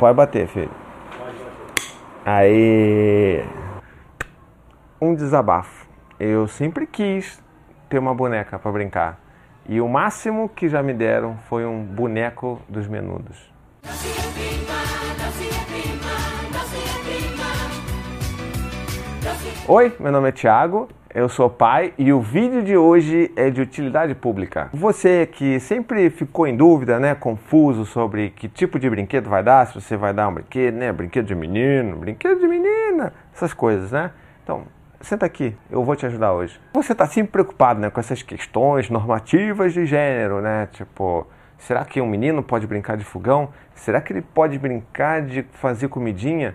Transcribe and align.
Pode 0.00 0.16
bater, 0.16 0.48
filho. 0.48 0.70
Aí. 2.24 3.44
Um 4.98 5.14
desabafo. 5.14 5.86
Eu 6.18 6.48
sempre 6.48 6.86
quis 6.86 7.38
ter 7.86 7.98
uma 7.98 8.14
boneca 8.14 8.58
para 8.58 8.72
brincar. 8.72 9.20
E 9.68 9.78
o 9.78 9.86
máximo 9.86 10.48
que 10.48 10.70
já 10.70 10.82
me 10.82 10.94
deram 10.94 11.36
foi 11.50 11.66
um 11.66 11.84
boneco 11.84 12.62
dos 12.66 12.88
menudos. 12.88 13.52
Oi, 19.68 19.96
meu 20.00 20.10
nome 20.10 20.30
é 20.30 20.32
Thiago, 20.32 20.88
eu 21.12 21.28
sou 21.28 21.50
pai 21.50 21.92
e 21.98 22.12
o 22.12 22.20
vídeo 22.20 22.62
de 22.62 22.76
hoje 22.76 23.32
é 23.34 23.50
de 23.50 23.60
utilidade 23.60 24.14
pública. 24.14 24.70
Você 24.72 25.26
que 25.26 25.58
sempre 25.58 26.08
ficou 26.08 26.46
em 26.46 26.56
dúvida, 26.56 27.00
né, 27.00 27.14
confuso 27.14 27.84
sobre 27.84 28.30
que 28.30 28.48
tipo 28.48 28.78
de 28.78 28.88
brinquedo 28.88 29.28
vai 29.28 29.42
dar, 29.42 29.66
se 29.66 29.74
você 29.74 29.96
vai 29.96 30.12
dar 30.12 30.28
um 30.28 30.34
brinquedo, 30.34 30.76
né, 30.76 30.92
brinquedo 30.92 31.26
de 31.26 31.34
menino, 31.34 31.96
brinquedo 31.96 32.38
de 32.38 32.46
menina, 32.46 33.12
essas 33.34 33.52
coisas, 33.52 33.90
né? 33.90 34.12
Então, 34.44 34.62
senta 35.00 35.26
aqui, 35.26 35.56
eu 35.68 35.82
vou 35.82 35.96
te 35.96 36.06
ajudar 36.06 36.32
hoje. 36.32 36.60
Você 36.72 36.92
está 36.92 37.06
sempre 37.06 37.32
preocupado, 37.32 37.80
né, 37.80 37.90
com 37.90 37.98
essas 37.98 38.22
questões 38.22 38.88
normativas 38.88 39.72
de 39.72 39.86
gênero, 39.86 40.40
né? 40.40 40.68
Tipo, 40.72 41.26
será 41.58 41.84
que 41.84 42.00
um 42.00 42.06
menino 42.06 42.40
pode 42.40 42.68
brincar 42.68 42.96
de 42.96 43.04
fogão? 43.04 43.48
Será 43.74 44.00
que 44.00 44.12
ele 44.12 44.22
pode 44.22 44.58
brincar 44.58 45.22
de 45.22 45.42
fazer 45.54 45.88
comidinha? 45.88 46.54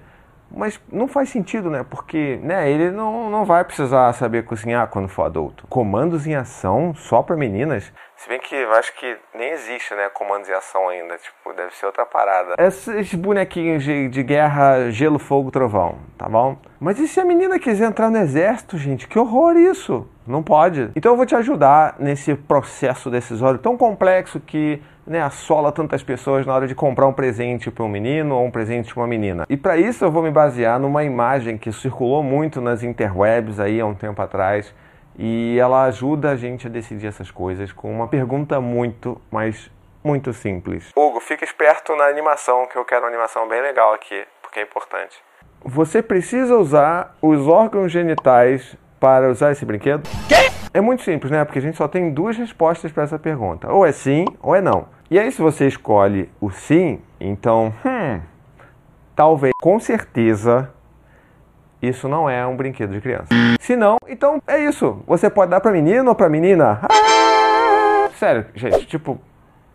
Mas 0.51 0.79
não 0.91 1.07
faz 1.07 1.29
sentido, 1.29 1.69
né? 1.69 1.85
Porque 1.89 2.39
né, 2.41 2.69
ele 2.69 2.91
não, 2.91 3.29
não 3.29 3.45
vai 3.45 3.63
precisar 3.63 4.13
saber 4.13 4.45
cozinhar 4.45 4.87
quando 4.87 5.07
for 5.07 5.23
adulto. 5.23 5.67
Comandos 5.67 6.25
em 6.27 6.35
ação 6.35 6.93
só 6.95 7.21
para 7.21 7.35
meninas? 7.35 7.91
Se 8.17 8.29
bem 8.29 8.39
que 8.39 8.55
eu 8.55 8.71
acho 8.73 8.95
que 8.95 9.17
nem 9.33 9.51
existe, 9.51 9.93
né? 9.93 10.09
Comandos 10.09 10.49
em 10.49 10.53
ação 10.53 10.87
ainda. 10.89 11.17
Tipo, 11.17 11.53
deve 11.53 11.75
ser 11.75 11.85
outra 11.85 12.05
parada. 12.05 12.55
Esses 12.57 13.13
bonequinhos 13.13 13.83
de, 13.83 14.07
de 14.07 14.23
guerra, 14.23 14.89
gelo, 14.89 15.19
fogo, 15.19 15.51
trovão, 15.51 15.99
tá 16.17 16.27
bom? 16.27 16.57
Mas 16.79 16.97
e 16.99 17.07
se 17.07 17.19
a 17.19 17.25
menina 17.25 17.59
quiser 17.59 17.87
entrar 17.87 18.09
no 18.09 18.17
exército, 18.17 18.77
gente? 18.77 19.07
Que 19.07 19.19
horror 19.19 19.57
isso! 19.57 20.07
Não 20.25 20.41
pode. 20.41 20.89
Então 20.95 21.11
eu 21.11 21.17
vou 21.17 21.25
te 21.25 21.35
ajudar 21.35 21.97
nesse 21.99 22.33
processo 22.33 23.11
decisório 23.11 23.59
tão 23.59 23.77
complexo 23.77 24.39
que 24.39 24.81
né, 25.05 25.21
assola 25.21 25.71
tantas 25.71 26.01
pessoas 26.01 26.45
na 26.47 26.53
hora 26.55 26.67
de 26.67 26.73
comprar 26.73 27.05
um 27.05 27.13
presente 27.13 27.69
para 27.69 27.83
um 27.83 27.87
menino 27.87 28.35
ou 28.35 28.45
um 28.45 28.49
presente 28.49 28.91
para 28.91 29.03
uma 29.03 29.07
menina. 29.07 29.45
E 29.47 29.55
para 29.55 29.77
isso 29.77 30.03
eu 30.03 30.09
vou 30.09 30.23
me 30.23 30.31
basear 30.31 30.79
numa 30.79 31.03
imagem 31.03 31.57
que 31.57 31.71
circulou 31.71 32.23
muito 32.23 32.59
nas 32.59 32.81
interwebs 32.81 33.59
aí 33.59 33.79
há 33.79 33.85
um 33.85 33.93
tempo 33.93 34.19
atrás 34.19 34.73
e 35.17 35.57
ela 35.59 35.83
ajuda 35.83 36.31
a 36.31 36.35
gente 36.35 36.67
a 36.67 36.69
decidir 36.69 37.07
essas 37.07 37.31
coisas 37.31 37.71
com 37.71 37.91
uma 37.91 38.07
pergunta 38.07 38.59
muito, 38.59 39.21
mas 39.31 39.69
muito 40.03 40.33
simples. 40.33 40.91
Hugo, 40.95 41.19
fica 41.19 41.43
esperto 41.43 41.95
na 41.95 42.05
animação, 42.05 42.67
que 42.67 42.77
eu 42.77 42.85
quero 42.85 43.01
uma 43.01 43.09
animação 43.09 43.47
bem 43.47 43.61
legal 43.61 43.93
aqui, 43.93 44.23
porque 44.41 44.59
é 44.59 44.63
importante. 44.63 45.17
Você 45.63 46.03
precisa 46.03 46.55
usar 46.55 47.15
os 47.21 47.47
órgãos 47.47 47.91
genitais 47.91 48.75
para 48.99 49.29
usar 49.29 49.51
esse 49.51 49.65
brinquedo? 49.65 50.03
Quê? 50.27 50.51
É 50.73 50.81
muito 50.81 51.03
simples, 51.03 51.31
né? 51.31 51.43
Porque 51.45 51.59
a 51.59 51.61
gente 51.61 51.77
só 51.77 51.87
tem 51.87 52.11
duas 52.11 52.37
respostas 52.37 52.91
para 52.91 53.03
essa 53.03 53.17
pergunta: 53.17 53.71
ou 53.71 53.85
é 53.85 53.91
sim 53.91 54.25
ou 54.41 54.53
é 54.53 54.61
não. 54.61 54.87
E 55.09 55.17
aí, 55.17 55.31
se 55.31 55.41
você 55.41 55.67
escolhe 55.67 56.29
o 56.41 56.51
sim, 56.51 57.01
então, 57.19 57.73
hum, 57.85 58.21
talvez, 59.15 59.53
com 59.61 59.79
certeza, 59.79 60.71
isso 61.87 62.07
não 62.07 62.29
é 62.29 62.45
um 62.45 62.55
brinquedo 62.55 62.91
de 62.91 63.01
criança. 63.01 63.27
Se 63.59 63.75
não, 63.75 63.97
então 64.07 64.41
é 64.47 64.63
isso. 64.63 65.03
Você 65.07 65.29
pode 65.29 65.51
dar 65.51 65.59
para 65.59 65.71
menino 65.71 66.09
ou 66.09 66.15
para 66.15 66.29
menina. 66.29 66.79
Ah! 66.83 68.09
Sério, 68.15 68.45
gente, 68.55 68.85
tipo, 68.85 69.19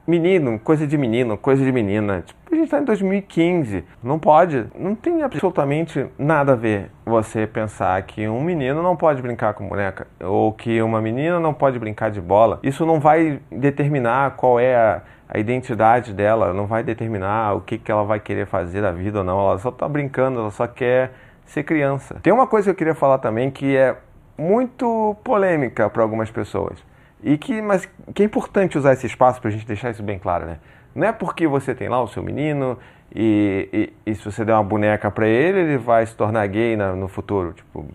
menino, 0.06 0.58
coisa 0.58 0.86
de 0.86 0.96
menino, 0.96 1.36
coisa 1.36 1.64
de 1.64 1.70
menina. 1.70 2.22
Tipo, 2.26 2.40
a 2.50 2.54
gente 2.54 2.64
está 2.64 2.80
em 2.80 2.84
2015. 2.84 3.84
Não 4.02 4.18
pode, 4.18 4.66
não 4.78 4.94
tem 4.94 5.22
absolutamente 5.22 6.06
nada 6.18 6.52
a 6.52 6.56
ver 6.56 6.90
você 7.04 7.46
pensar 7.46 8.00
que 8.02 8.26
um 8.26 8.42
menino 8.42 8.82
não 8.82 8.96
pode 8.96 9.20
brincar 9.20 9.54
com 9.54 9.68
boneca 9.68 10.06
ou 10.20 10.52
que 10.52 10.80
uma 10.80 11.00
menina 11.00 11.38
não 11.38 11.52
pode 11.52 11.78
brincar 11.78 12.10
de 12.10 12.20
bola. 12.20 12.58
Isso 12.62 12.86
não 12.86 12.98
vai 12.98 13.40
determinar 13.50 14.36
qual 14.36 14.58
é 14.58 14.74
a 14.74 15.02
a 15.32 15.38
identidade 15.38 16.12
dela, 16.12 16.52
não 16.52 16.66
vai 16.66 16.82
determinar 16.82 17.54
o 17.54 17.60
que, 17.60 17.78
que 17.78 17.90
ela 17.90 18.02
vai 18.02 18.18
querer 18.18 18.46
fazer 18.46 18.82
da 18.82 18.90
vida 18.90 19.18
ou 19.18 19.24
não. 19.24 19.38
Ela 19.38 19.58
só 19.58 19.68
está 19.68 19.88
brincando, 19.88 20.40
ela 20.40 20.50
só 20.50 20.66
quer 20.66 21.12
ser 21.50 21.64
criança. 21.64 22.16
Tem 22.22 22.32
uma 22.32 22.46
coisa 22.46 22.66
que 22.66 22.70
eu 22.70 22.74
queria 22.74 22.94
falar 22.94 23.18
também 23.18 23.50
que 23.50 23.76
é 23.76 23.96
muito 24.38 25.16
polêmica 25.24 25.90
para 25.90 26.02
algumas 26.02 26.30
pessoas. 26.30 26.78
E 27.22 27.36
que, 27.36 27.60
mas 27.60 27.88
que 28.14 28.22
é 28.22 28.26
importante 28.26 28.78
usar 28.78 28.92
esse 28.92 29.06
espaço 29.06 29.40
para 29.40 29.48
a 29.48 29.52
gente 29.52 29.66
deixar 29.66 29.90
isso 29.90 30.02
bem 30.02 30.18
claro, 30.18 30.46
né? 30.46 30.58
Não 30.94 31.06
é 31.06 31.12
porque 31.12 31.46
você 31.46 31.74
tem 31.74 31.88
lá 31.88 32.02
o 32.02 32.08
seu 32.08 32.22
menino 32.22 32.78
e, 33.14 33.92
e, 34.06 34.10
e 34.10 34.14
se 34.14 34.24
você 34.24 34.44
der 34.44 34.54
uma 34.54 34.64
boneca 34.64 35.10
para 35.10 35.26
ele, 35.26 35.60
ele 35.60 35.78
vai 35.78 36.06
se 36.06 36.14
tornar 36.16 36.46
gay 36.46 36.76
na, 36.76 36.94
no 36.94 37.08
futuro. 37.08 37.52
Tipo, 37.52 37.86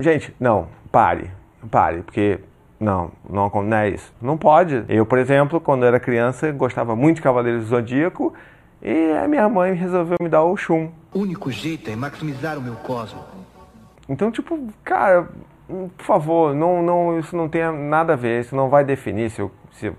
gente, 0.00 0.34
não, 0.40 0.68
pare, 0.90 1.30
pare, 1.70 2.02
porque 2.02 2.40
não, 2.80 3.12
não, 3.28 3.48
não 3.48 3.76
é 3.76 3.90
isso. 3.90 4.12
Não 4.20 4.36
pode. 4.36 4.84
Eu, 4.88 5.06
por 5.06 5.18
exemplo, 5.18 5.60
quando 5.60 5.84
era 5.84 6.00
criança, 6.00 6.50
gostava 6.50 6.96
muito 6.96 7.16
de 7.16 7.22
Cavaleiros 7.22 7.64
do 7.64 7.68
Zodíaco 7.68 8.34
e 8.82 9.12
a 9.12 9.26
minha 9.26 9.48
mãe 9.48 9.72
resolveu 9.74 10.16
me 10.20 10.28
dar 10.28 10.44
o 10.44 10.56
Shun. 10.56 10.90
O 11.12 11.20
único 11.20 11.50
jeito 11.50 11.90
é 11.90 11.96
maximizar 11.96 12.58
o 12.58 12.62
meu 12.62 12.74
cosmo. 12.76 13.20
Então, 14.08 14.30
tipo, 14.30 14.58
cara, 14.84 15.28
por 15.96 16.04
favor, 16.04 16.54
não, 16.54 16.82
não, 16.82 17.18
isso 17.18 17.36
não 17.36 17.48
tem 17.48 17.62
nada 17.72 18.12
a 18.12 18.16
ver, 18.16 18.40
isso 18.40 18.54
não 18.54 18.68
vai 18.68 18.84
definir 18.84 19.30
se, 19.30 19.48
se 19.72 19.92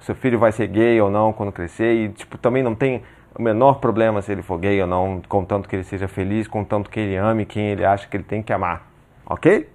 seu 0.00 0.14
filho 0.14 0.38
vai 0.38 0.50
ser 0.50 0.66
gay 0.66 1.00
ou 1.00 1.10
não 1.10 1.32
quando 1.32 1.52
crescer 1.52 1.94
e, 1.94 2.08
tipo, 2.08 2.36
também 2.36 2.62
não 2.62 2.74
tem 2.74 3.02
o 3.34 3.42
menor 3.42 3.74
problema 3.74 4.20
se 4.20 4.32
ele 4.32 4.42
for 4.42 4.58
gay 4.58 4.80
ou 4.82 4.86
não, 4.86 5.22
contanto 5.28 5.68
que 5.68 5.76
ele 5.76 5.84
seja 5.84 6.08
feliz, 6.08 6.48
contanto 6.48 6.90
que 6.90 7.00
ele 7.00 7.16
ame 7.16 7.46
quem 7.46 7.68
ele 7.68 7.84
acha 7.84 8.08
que 8.08 8.16
ele 8.16 8.24
tem 8.24 8.42
que 8.42 8.52
amar, 8.52 8.86
ok? 9.24 9.68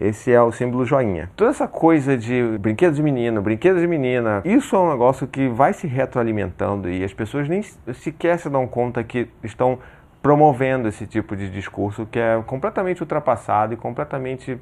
Esse 0.00 0.32
é 0.32 0.42
o 0.42 0.50
símbolo 0.50 0.84
joinha. 0.84 1.30
Toda 1.36 1.50
essa 1.50 1.68
coisa 1.68 2.16
de 2.16 2.58
brinquedos 2.58 2.96
de 2.96 3.02
menino, 3.02 3.40
brinquedos 3.40 3.80
de 3.80 3.86
menina, 3.86 4.42
isso 4.44 4.74
é 4.74 4.78
um 4.78 4.90
negócio 4.90 5.26
que 5.26 5.48
vai 5.48 5.72
se 5.72 5.86
retroalimentando 5.86 6.90
e 6.90 7.04
as 7.04 7.12
pessoas 7.12 7.48
nem 7.48 7.62
sequer 7.62 8.38
se 8.38 8.50
dão 8.50 8.66
conta 8.66 9.04
que 9.04 9.28
estão 9.42 9.78
promovendo 10.20 10.88
esse 10.88 11.06
tipo 11.06 11.36
de 11.36 11.48
discurso 11.50 12.06
que 12.06 12.18
é 12.18 12.42
completamente 12.46 13.02
ultrapassado 13.02 13.74
e 13.74 13.76
completamente 13.76 14.58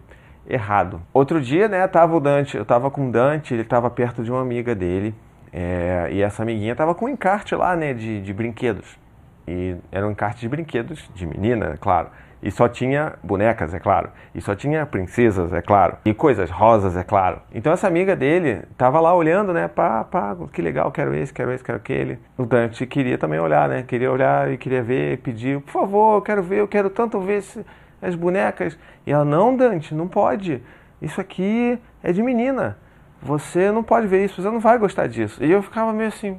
errado. 0.46 1.00
Outro 1.14 1.40
dia, 1.40 1.68
né, 1.68 1.86
tava 1.86 2.16
o 2.16 2.20
Dante, 2.20 2.56
eu 2.56 2.64
tava 2.64 2.90
com 2.90 3.08
o 3.08 3.12
Dante, 3.12 3.54
ele 3.54 3.64
tava 3.64 3.88
perto 3.88 4.22
de 4.24 4.30
uma 4.30 4.40
amiga 4.40 4.74
dele, 4.74 5.14
é, 5.52 6.08
e 6.10 6.20
essa 6.20 6.42
amiguinha 6.42 6.74
tava 6.74 6.94
com 6.94 7.06
um 7.06 7.08
encarte 7.08 7.54
lá, 7.54 7.76
né, 7.76 7.94
de, 7.94 8.20
de 8.20 8.32
brinquedos. 8.32 8.98
E 9.46 9.76
era 9.90 10.06
um 10.06 10.10
encarte 10.10 10.40
de 10.40 10.48
brinquedos 10.48 11.08
de 11.14 11.26
menina, 11.26 11.76
claro. 11.80 12.08
E 12.42 12.50
só 12.50 12.68
tinha 12.68 13.14
bonecas, 13.22 13.72
é 13.72 13.78
claro. 13.78 14.10
E 14.34 14.40
só 14.40 14.54
tinha 14.54 14.84
princesas, 14.84 15.52
é 15.52 15.62
claro. 15.62 15.96
E 16.04 16.12
coisas 16.12 16.50
rosas, 16.50 16.96
é 16.96 17.04
claro. 17.04 17.40
Então 17.54 17.72
essa 17.72 17.86
amiga 17.86 18.16
dele 18.16 18.62
tava 18.76 19.00
lá 19.00 19.14
olhando, 19.14 19.52
né? 19.52 19.68
Pá, 19.68 20.02
pá, 20.02 20.36
que 20.52 20.60
legal, 20.60 20.90
quero 20.90 21.14
esse, 21.14 21.32
quero 21.32 21.52
esse, 21.52 21.62
quero 21.62 21.78
aquele. 21.78 22.18
O 22.36 22.44
Dante 22.44 22.84
queria 22.84 23.16
também 23.16 23.38
olhar, 23.38 23.68
né? 23.68 23.84
Queria 23.84 24.10
olhar 24.10 24.50
e 24.50 24.58
queria 24.58 24.82
ver, 24.82 25.18
pediu, 25.18 25.60
por 25.60 25.72
favor, 25.72 26.16
eu 26.16 26.22
quero 26.22 26.42
ver, 26.42 26.58
eu 26.58 26.68
quero 26.68 26.90
tanto 26.90 27.20
ver 27.20 27.38
esse, 27.38 27.64
as 28.00 28.16
bonecas. 28.16 28.76
E 29.06 29.12
ela, 29.12 29.24
não, 29.24 29.56
Dante, 29.56 29.94
não 29.94 30.08
pode. 30.08 30.60
Isso 31.00 31.20
aqui 31.20 31.78
é 32.02 32.12
de 32.12 32.22
menina. 32.22 32.76
Você 33.22 33.70
não 33.70 33.84
pode 33.84 34.08
ver 34.08 34.24
isso, 34.24 34.42
você 34.42 34.50
não 34.50 34.58
vai 34.58 34.78
gostar 34.78 35.06
disso. 35.06 35.42
E 35.44 35.50
eu 35.50 35.62
ficava 35.62 35.92
meio 35.92 36.08
assim, 36.08 36.36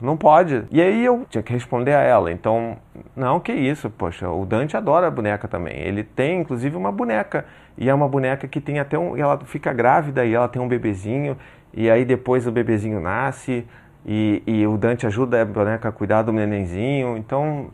não 0.00 0.16
pode. 0.16 0.64
E 0.70 0.82
aí 0.82 1.04
eu 1.04 1.24
tinha 1.30 1.42
que 1.42 1.52
responder 1.52 1.94
a 1.94 2.00
ela. 2.00 2.30
Então, 2.30 2.76
não, 3.16 3.38
que 3.38 3.52
isso, 3.52 3.88
poxa, 3.90 4.28
o 4.28 4.44
Dante 4.44 4.76
adora 4.76 5.06
a 5.06 5.10
boneca 5.10 5.46
também. 5.46 5.78
Ele 5.78 6.02
tem, 6.02 6.40
inclusive, 6.40 6.76
uma 6.76 6.90
boneca. 6.90 7.46
E 7.78 7.88
é 7.88 7.94
uma 7.94 8.08
boneca 8.08 8.48
que 8.48 8.60
tem 8.60 8.80
até 8.80 8.98
um. 8.98 9.16
Ela 9.16 9.38
fica 9.44 9.72
grávida 9.72 10.24
e 10.24 10.34
ela 10.34 10.48
tem 10.48 10.60
um 10.60 10.66
bebezinho. 10.66 11.36
E 11.72 11.88
aí 11.88 12.04
depois 12.04 12.46
o 12.46 12.52
bebezinho 12.52 13.00
nasce. 13.00 13.64
E, 14.04 14.42
e 14.46 14.66
o 14.66 14.76
Dante 14.76 15.06
ajuda 15.06 15.42
a 15.42 15.44
boneca 15.44 15.88
a 15.88 15.92
cuidar 15.92 16.22
do 16.22 16.32
nenenzinho. 16.32 17.16
Então, 17.16 17.70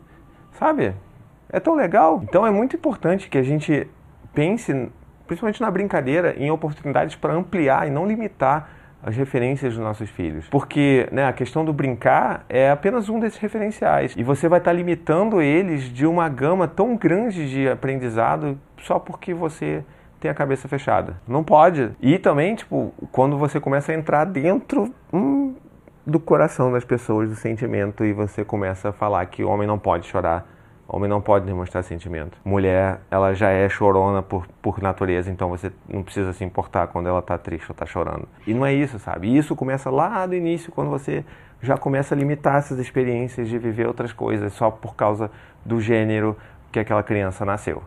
sabe? 0.53 0.93
É 1.49 1.59
tão 1.59 1.75
legal. 1.75 2.21
Então 2.23 2.45
é 2.45 2.51
muito 2.51 2.75
importante 2.75 3.27
que 3.27 3.37
a 3.37 3.43
gente 3.43 3.87
pense, 4.33 4.89
principalmente 5.25 5.59
na 5.59 5.71
brincadeira, 5.71 6.35
em 6.37 6.51
oportunidades 6.51 7.15
para 7.15 7.33
ampliar 7.33 7.87
e 7.87 7.91
não 7.91 8.05
limitar 8.07 8.69
as 9.03 9.15
referências 9.15 9.73
dos 9.73 9.83
nossos 9.83 10.09
filhos. 10.09 10.47
Porque 10.49 11.07
né, 11.11 11.25
a 11.25 11.33
questão 11.33 11.65
do 11.65 11.73
brincar 11.73 12.45
é 12.47 12.69
apenas 12.69 13.09
um 13.09 13.19
desses 13.19 13.39
referenciais. 13.39 14.13
E 14.15 14.23
você 14.23 14.47
vai 14.47 14.59
estar 14.59 14.73
limitando 14.73 15.41
eles 15.41 15.83
de 15.83 16.05
uma 16.05 16.29
gama 16.29 16.67
tão 16.67 16.95
grande 16.95 17.49
de 17.49 17.67
aprendizado 17.67 18.57
só 18.77 18.99
porque 18.99 19.33
você 19.33 19.83
tem 20.19 20.29
a 20.29 20.33
cabeça 20.33 20.67
fechada. 20.67 21.15
Não 21.27 21.43
pode. 21.43 21.91
E 21.99 22.19
também, 22.19 22.55
tipo, 22.55 22.93
quando 23.11 23.37
você 23.37 23.59
começa 23.59 23.91
a 23.91 23.95
entrar 23.95 24.25
dentro 24.25 24.93
hum, 25.11 25.55
do 26.05 26.19
coração 26.19 26.71
das 26.71 26.85
pessoas, 26.85 27.29
do 27.29 27.35
sentimento, 27.35 28.05
e 28.05 28.13
você 28.13 28.45
começa 28.45 28.89
a 28.89 28.91
falar 28.93 29.25
que 29.25 29.43
o 29.43 29.49
homem 29.49 29.67
não 29.67 29.79
pode 29.79 30.07
chorar 30.07 30.47
Homem 30.93 31.09
não 31.09 31.21
pode 31.21 31.45
demonstrar 31.45 31.83
sentimento. 31.85 32.37
Mulher, 32.43 32.99
ela 33.09 33.33
já 33.33 33.49
é 33.49 33.69
chorona 33.69 34.21
por, 34.21 34.45
por 34.61 34.81
natureza, 34.81 35.31
então 35.31 35.47
você 35.47 35.71
não 35.87 36.03
precisa 36.03 36.33
se 36.33 36.43
importar 36.43 36.87
quando 36.87 37.07
ela 37.07 37.21
tá 37.21 37.37
triste 37.37 37.65
ou 37.69 37.73
tá 37.73 37.85
chorando. 37.85 38.27
E 38.45 38.53
não 38.53 38.65
é 38.65 38.73
isso, 38.73 38.99
sabe? 38.99 39.29
E 39.29 39.37
isso 39.37 39.55
começa 39.55 39.89
lá 39.89 40.25
do 40.25 40.35
início, 40.35 40.69
quando 40.69 40.89
você 40.89 41.23
já 41.61 41.77
começa 41.77 42.13
a 42.13 42.17
limitar 42.17 42.57
essas 42.57 42.77
experiências 42.77 43.47
de 43.47 43.57
viver 43.57 43.87
outras 43.87 44.11
coisas 44.11 44.51
só 44.51 44.69
por 44.69 44.93
causa 44.93 45.31
do 45.65 45.79
gênero 45.79 46.35
que 46.73 46.79
aquela 46.79 47.03
criança 47.03 47.45
nasceu. 47.45 47.81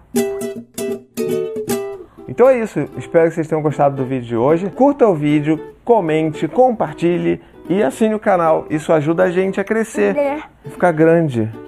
Então 2.26 2.48
é 2.48 2.58
isso, 2.58 2.88
espero 2.96 3.28
que 3.28 3.34
vocês 3.34 3.46
tenham 3.46 3.60
gostado 3.60 3.96
do 3.96 4.06
vídeo 4.06 4.26
de 4.26 4.36
hoje. 4.36 4.70
Curta 4.70 5.06
o 5.06 5.14
vídeo, 5.14 5.74
comente, 5.84 6.48
compartilhe 6.48 7.42
e 7.68 7.82
assine 7.82 8.14
o 8.14 8.18
canal. 8.18 8.64
Isso 8.70 8.90
ajuda 8.94 9.24
a 9.24 9.30
gente 9.30 9.60
a 9.60 9.64
crescer, 9.64 10.16
a 10.64 10.70
ficar 10.70 10.92
grande. 10.92 11.63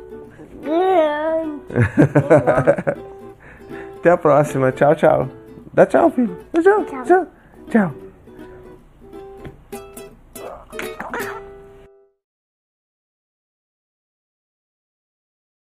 Até 3.99 4.11
a 4.11 4.17
próxima. 4.17 4.73
Tchau, 4.73 4.94
tchau. 4.94 5.28
Dá 5.75 5.87
tchau, 5.87 6.11
filho. 6.11 6.37
Dá 6.52 6.62
tchau. 6.62 6.84
Tchau. 6.84 7.05
Tchau. 7.05 7.26
tchau. 7.70 7.94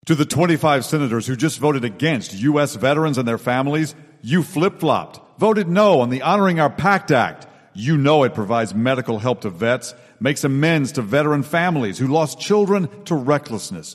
To 0.07 0.17
the 0.17 0.25
25 0.25 0.85
senators 0.85 1.29
who 1.29 1.37
just 1.37 1.61
voted 1.61 1.85
against 1.85 2.35
U.S. 2.35 2.75
veterans 2.75 3.19
and 3.19 3.29
their 3.29 3.39
families, 3.39 3.95
you 4.21 4.43
flip 4.43 4.81
flopped, 4.81 5.21
voted 5.39 5.69
no 5.69 6.01
on 6.01 6.11
the 6.11 6.23
Honoring 6.23 6.59
Our 6.59 6.71
Pact 6.71 7.13
Act. 7.13 7.47
You 7.73 7.97
know 7.97 8.25
it 8.25 8.35
provides 8.35 8.75
medical 8.75 9.21
help 9.21 9.43
to 9.43 9.51
vets, 9.51 9.95
makes 10.19 10.43
amends 10.43 10.91
to 10.93 11.03
veteran 11.03 11.45
families 11.45 11.99
who 11.99 12.09
lost 12.09 12.41
children 12.41 12.89
to 13.05 13.15
recklessness. 13.15 13.95